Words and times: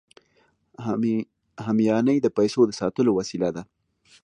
همیانۍ 1.67 2.17
د 2.21 2.27
پیسو 2.37 2.61
د 2.67 2.71
ساتلو 2.81 3.11
وسیله 3.19 3.49
ده 3.55 3.63